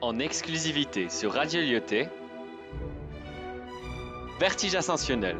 [0.00, 2.08] en exclusivité sur Radio Lyoté.
[4.38, 5.36] Vertige ascensionnel.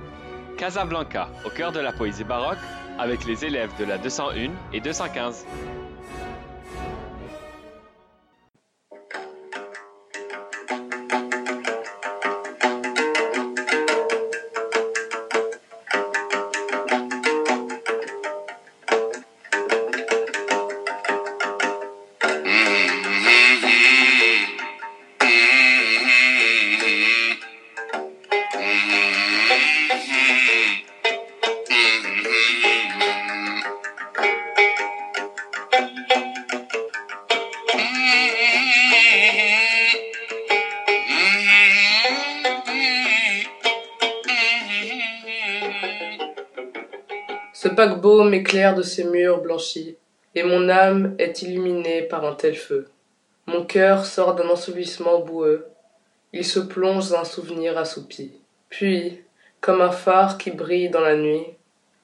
[0.56, 2.58] Casablanca, au cœur de la poésie baroque,
[2.98, 5.45] avec les élèves de la 201 et 215.
[47.53, 49.97] Ce paquebot m'éclaire de ses murs blanchis,
[50.37, 52.87] et mon âme est illuminée par un tel feu.
[53.47, 55.67] Mon cœur sort d'un ensevelissement boueux,
[56.33, 58.33] il se plonge dans un souvenir assoupi.
[58.69, 59.22] Puis,
[59.61, 61.45] comme un phare qui brille dans la nuit,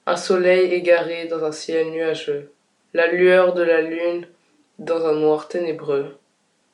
[0.05, 2.51] un soleil égaré dans un ciel nuageux,
[2.93, 4.27] la lueur de la lune
[4.79, 6.17] dans un noir ténébreux,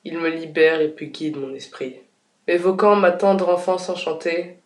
[0.04, 1.96] il me libère et puis guide mon esprit.
[2.46, 4.56] Évoquant ma tendre enfance enchantée,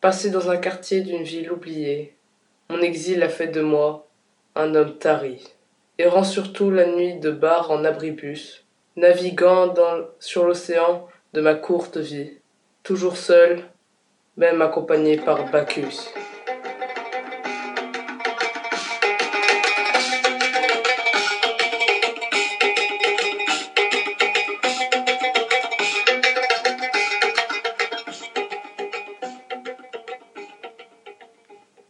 [0.00, 2.14] passée dans un quartier d'une ville oubliée,
[2.68, 4.06] mon exil a fait de moi
[4.54, 5.52] un homme tari,
[5.98, 8.64] errant surtout la nuit de bar en abribus,
[8.96, 9.74] naviguant
[10.20, 12.38] sur l'océan de ma courte vie,
[12.82, 13.64] toujours seul,
[14.36, 16.08] même accompagné par Bacchus.